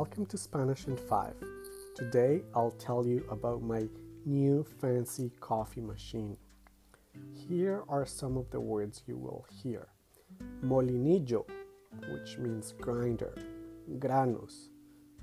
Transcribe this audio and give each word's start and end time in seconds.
Welcome 0.00 0.24
to 0.32 0.38
Spanish 0.38 0.86
in 0.86 0.96
5. 0.96 1.34
Today 1.94 2.40
I'll 2.54 2.70
tell 2.70 3.06
you 3.06 3.22
about 3.30 3.60
my 3.62 3.86
new 4.24 4.64
fancy 4.80 5.30
coffee 5.40 5.82
machine. 5.82 6.38
Here 7.34 7.82
are 7.86 8.06
some 8.06 8.38
of 8.38 8.48
the 8.50 8.60
words 8.60 9.02
you 9.06 9.18
will 9.18 9.44
hear 9.62 9.88
molinillo, 10.64 11.44
which 12.14 12.38
means 12.38 12.72
grinder, 12.80 13.34
granos, 13.98 14.70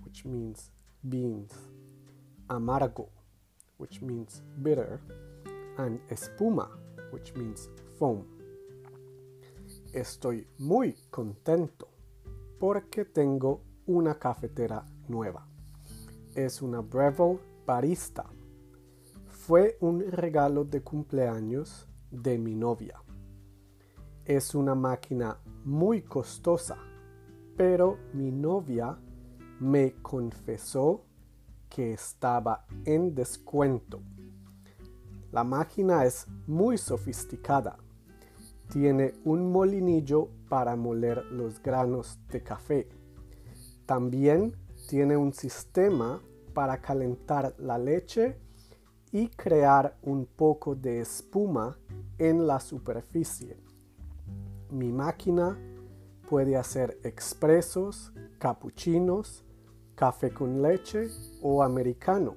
which 0.03 0.25
means 0.25 0.69
beans, 1.09 1.55
amargo, 2.51 3.09
which 3.77 4.03
means 4.03 4.43
bitter, 4.61 5.01
and 5.79 5.99
espuma, 6.11 6.69
which 7.09 7.33
means 7.33 7.67
foam. 7.97 8.27
Estoy 9.91 10.45
muy 10.59 10.93
contento 11.09 11.87
porque 12.59 13.05
tengo 13.11 13.61
una 13.87 14.19
cafetera 14.19 14.85
nueva. 15.07 15.47
Es 16.35 16.61
una 16.61 16.81
Breville 16.81 17.39
Barista. 17.65 18.25
Fue 19.27 19.77
un 19.79 20.01
regalo 20.11 20.65
de 20.65 20.81
cumpleaños 20.83 21.87
de 22.11 22.37
mi 22.37 22.53
novia. 22.53 23.01
Es 24.25 24.53
una 24.53 24.75
máquina 24.75 25.39
muy 25.63 26.01
costosa, 26.01 26.77
pero 27.55 27.97
mi 28.13 28.29
novia 28.29 28.99
me 29.59 29.93
confesó 30.01 31.05
que 31.69 31.93
estaba 31.93 32.65
en 32.83 33.15
descuento. 33.15 34.01
La 35.31 35.43
máquina 35.43 36.03
es 36.05 36.27
muy 36.45 36.77
sofisticada. 36.77 37.77
Tiene 38.69 39.13
un 39.23 39.51
molinillo 39.51 40.29
para 40.49 40.75
moler 40.75 41.25
los 41.31 41.61
granos 41.61 42.19
de 42.29 42.43
café. 42.43 42.89
También 43.87 44.53
tiene 44.89 45.15
un 45.15 45.33
sistema 45.33 46.21
para 46.53 46.81
calentar 46.81 47.55
la 47.57 47.77
leche 47.77 48.37
y 49.13 49.29
crear 49.29 49.97
un 50.01 50.25
poco 50.25 50.75
de 50.75 50.99
espuma 50.99 51.79
en 52.17 52.45
la 52.45 52.59
superficie. 52.59 53.57
Mi 54.69 54.91
máquina 54.91 55.57
puede 56.29 56.57
hacer 56.57 56.99
expresos, 57.03 58.11
capuchinos, 58.39 59.45
café 59.95 60.31
con 60.31 60.61
leche 60.61 61.07
o 61.41 61.63
americano. 61.63 62.35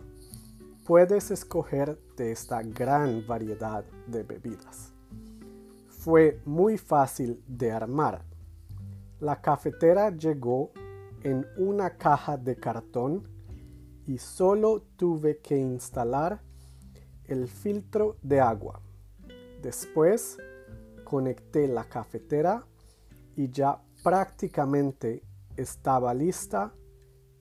Puedes 0.86 1.32
escoger 1.32 1.98
de 2.16 2.30
esta 2.30 2.62
gran 2.62 3.26
variedad 3.26 3.84
de 4.06 4.22
bebidas. 4.22 4.92
Fue 5.88 6.40
muy 6.44 6.78
fácil 6.78 7.42
de 7.48 7.72
armar. 7.72 8.24
La 9.18 9.40
cafetera 9.40 10.10
llegó 10.10 10.70
en 11.22 11.46
una 11.56 11.96
caja 11.96 12.36
de 12.36 12.56
cartón 12.56 13.28
y 14.06 14.18
solo 14.18 14.82
tuve 14.96 15.38
que 15.38 15.56
instalar 15.56 16.40
el 17.24 17.48
filtro 17.48 18.16
de 18.22 18.40
agua. 18.40 18.80
Después 19.62 20.38
conecté 21.04 21.68
la 21.68 21.84
cafetera 21.84 22.64
y 23.36 23.50
ya 23.50 23.80
prácticamente 24.02 25.22
estaba 25.56 26.14
lista 26.14 26.72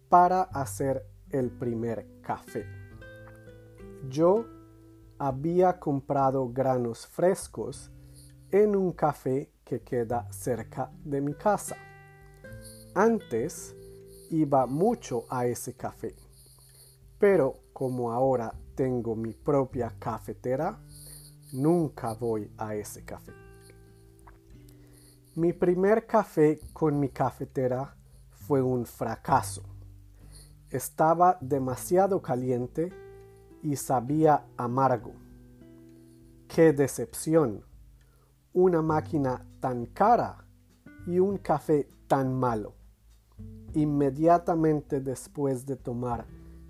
para 0.10 0.44
hacer 0.44 1.06
el 1.30 1.52
primer 1.52 2.22
café. 2.22 2.66
Yo 4.10 4.46
había 5.18 5.80
comprado 5.80 6.50
granos 6.50 7.06
frescos 7.08 7.92
en 8.52 8.76
un 8.76 8.92
café 8.94 9.52
que 9.64 9.82
queda 9.82 10.32
cerca 10.32 10.92
de 11.04 11.22
mi 11.22 11.34
casa. 11.34 11.76
Antes 13.00 13.78
iba 14.30 14.66
mucho 14.66 15.24
a 15.30 15.46
ese 15.46 15.74
café, 15.74 16.18
pero 17.18 17.62
como 17.72 18.12
ahora 18.12 18.54
tengo 18.76 19.16
mi 19.16 19.32
propia 19.32 19.96
cafetera, 19.98 20.78
nunca 21.54 22.14
voy 22.14 22.52
a 22.58 22.76
ese 22.76 23.06
café. 23.06 23.32
Mi 25.36 25.54
primer 25.54 26.08
café 26.08 26.60
con 26.74 27.00
mi 27.00 27.08
cafetera 27.08 27.96
fue 28.32 28.62
un 28.62 28.86
fracaso. 28.86 29.64
Estaba 30.70 31.38
demasiado 31.40 32.22
caliente 32.22 32.92
y 33.64 33.78
sabía 33.78 34.46
amargo. 34.58 35.14
¡Qué 36.50 36.74
decepción! 36.74 37.64
Una 38.52 38.82
máquina 38.82 39.48
tan 39.62 39.86
cara 39.86 40.46
y 41.08 41.20
un 41.20 41.38
café 41.38 41.88
tan 42.06 42.38
malo. 42.38 42.79
Inmediatamente 43.74 45.00
después 45.00 45.66
de 45.66 45.76
tomar 45.76 46.26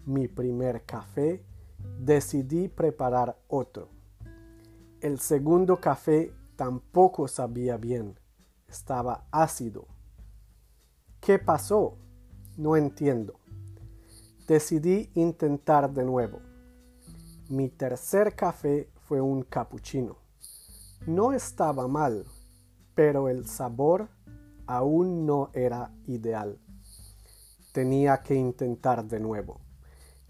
mi 0.06 0.28
primer 0.28 0.84
café, 0.86 1.44
decidí 2.00 2.68
preparar 2.68 3.38
otro. 3.48 3.90
El 5.02 5.20
segundo 5.20 5.80
café 5.80 6.34
tampoco 6.56 7.28
sabía 7.28 7.78
bien. 7.78 8.20
Estaba 8.68 9.26
ácido. 9.32 9.88
¿Qué 11.22 11.40
pasó? 11.40 11.98
No 12.58 12.76
entiendo. 12.76 13.40
Decidí 14.48 15.09
intentar 15.16 15.94
de 15.94 16.04
nuevo. 16.04 16.42
Mi 17.50 17.70
tercer 17.70 18.36
café 18.36 18.90
fue 19.06 19.22
un 19.22 19.44
cappuccino. 19.44 20.18
No 21.08 21.32
estaba 21.32 21.88
mal, 21.88 22.26
pero 22.94 23.30
el 23.30 23.48
sabor 23.48 24.09
aún 24.68 25.26
no 25.26 25.50
era 25.54 25.92
ideal. 26.06 26.59
Tenía 27.79 28.17
que 28.17 28.35
intentar 28.35 29.06
de 29.06 29.22
nuevo. 29.22 29.62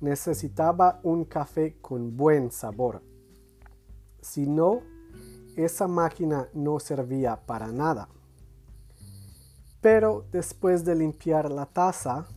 Necesitaba 0.01 0.99
un 1.01 1.25
café 1.25 1.79
con 1.81 2.15
buen 2.15 2.51
sabor. 2.51 3.01
Si 4.21 4.45
no, 4.45 4.83
esa 5.55 5.87
máquina 5.87 6.47
no 6.53 6.79
servía 6.79 7.43
para 7.47 7.71
nada. 7.71 8.07
Pero 9.81 10.27
después 10.31 10.85
de 10.85 10.93
limpiar 10.93 11.49
la 11.49 11.65
taza, 11.65 12.27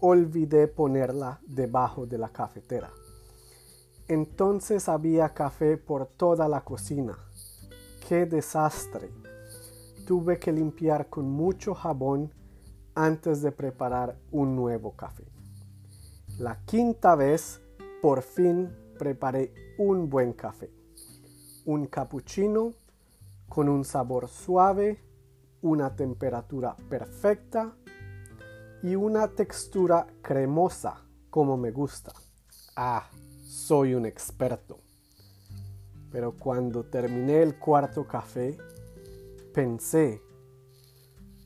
olvidé 0.00 0.68
ponerla 0.68 1.40
debajo 1.46 2.04
de 2.04 2.18
la 2.18 2.28
cafetera. 2.28 2.90
Entonces 4.06 4.86
había 4.86 5.32
café 5.32 5.78
por 5.78 6.08
toda 6.08 6.46
la 6.46 6.60
cocina. 6.60 7.16
¡Qué 8.06 8.26
desastre! 8.26 9.08
tuve 10.04 10.38
que 10.38 10.52
limpiar 10.52 11.08
con 11.08 11.30
mucho 11.30 11.74
jabón 11.74 12.34
antes 12.98 13.42
de 13.42 13.52
preparar 13.52 14.18
un 14.32 14.56
nuevo 14.56 14.96
café. 14.96 15.24
La 16.38 16.58
quinta 16.64 17.14
vez, 17.14 17.60
por 18.02 18.22
fin 18.22 18.74
preparé 18.98 19.54
un 19.78 20.10
buen 20.10 20.32
café. 20.32 20.68
Un 21.64 21.86
cappuccino 21.86 22.72
con 23.48 23.68
un 23.68 23.84
sabor 23.84 24.26
suave, 24.26 24.98
una 25.62 25.94
temperatura 25.94 26.74
perfecta 26.88 27.76
y 28.82 28.96
una 28.96 29.28
textura 29.28 30.08
cremosa 30.20 31.04
como 31.30 31.56
me 31.56 31.70
gusta. 31.70 32.12
Ah, 32.74 33.08
soy 33.44 33.94
un 33.94 34.06
experto. 34.06 34.80
Pero 36.10 36.32
cuando 36.32 36.82
terminé 36.82 37.42
el 37.42 37.60
cuarto 37.60 38.08
café, 38.08 38.58
Pensé, 39.58 40.22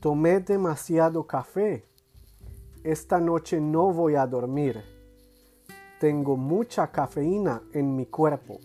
tomé 0.03 0.41
demasiado 0.41 1.25
café. 1.25 1.85
Esta 2.83 3.21
noche 3.21 3.61
no 3.61 3.93
voy 3.93 4.15
a 4.15 4.27
dormir. 4.27 4.83
Tengo 5.97 6.35
mucha 6.35 6.91
cafeína 6.91 7.61
en 7.71 7.95
mi 7.95 8.07
cuerpo. 8.07 8.59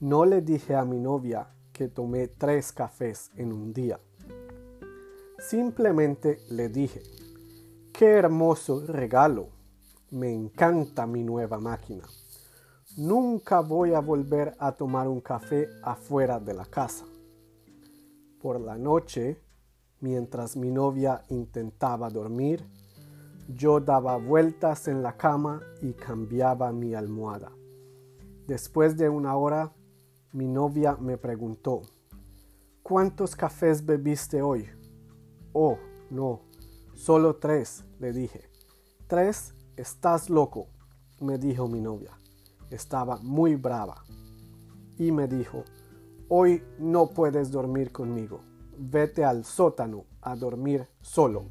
No 0.00 0.24
le 0.24 0.42
dije 0.42 0.74
a 0.74 0.84
mi 0.84 0.98
novia 0.98 1.54
que 1.72 1.86
tomé 1.86 2.26
tres 2.26 2.72
cafés 2.72 3.30
en 3.36 3.52
un 3.52 3.72
día. 3.72 4.00
Simplemente 5.38 6.40
le 6.50 6.68
dije, 6.68 7.02
qué 7.92 8.06
hermoso 8.06 8.84
regalo. 8.88 9.50
Me 10.10 10.34
encanta 10.34 11.06
mi 11.06 11.22
nueva 11.22 11.60
máquina. 11.60 12.02
Nunca 12.96 13.60
voy 13.60 13.94
a 13.94 14.00
volver 14.00 14.56
a 14.58 14.72
tomar 14.72 15.06
un 15.06 15.20
café 15.20 15.68
afuera 15.84 16.40
de 16.40 16.54
la 16.54 16.64
casa. 16.64 17.04
Por 18.42 18.60
la 18.60 18.76
noche, 18.76 19.40
mientras 20.00 20.56
mi 20.56 20.70
novia 20.70 21.24
intentaba 21.28 22.10
dormir, 22.10 22.64
yo 23.48 23.80
daba 23.80 24.16
vueltas 24.16 24.88
en 24.88 25.02
la 25.02 25.16
cama 25.16 25.60
y 25.82 25.92
cambiaba 25.92 26.72
mi 26.72 26.94
almohada. 26.94 27.52
Después 28.46 28.96
de 28.96 29.08
una 29.08 29.36
hora, 29.36 29.72
mi 30.32 30.46
novia 30.46 30.96
me 30.96 31.16
preguntó, 31.16 31.82
¿cuántos 32.82 33.34
cafés 33.34 33.84
bebiste 33.84 34.42
hoy? 34.42 34.68
Oh, 35.52 35.78
no, 36.10 36.42
solo 36.94 37.36
tres, 37.36 37.84
le 37.98 38.12
dije. 38.12 38.48
¿Tres? 39.06 39.54
Estás 39.76 40.30
loco, 40.30 40.68
me 41.20 41.38
dijo 41.38 41.68
mi 41.68 41.80
novia. 41.80 42.12
Estaba 42.70 43.16
muy 43.22 43.56
brava. 43.56 44.04
Y 44.98 45.10
me 45.10 45.26
dijo, 45.26 45.64
Hoy 46.32 46.62
no 46.78 47.08
puedes 47.08 47.50
dormir 47.50 47.90
conmigo. 47.90 48.40
Vete 48.82 49.24
al 49.24 49.44
sótano 49.44 50.06
a 50.22 50.34
dormir 50.34 50.88
solo. 51.02 51.50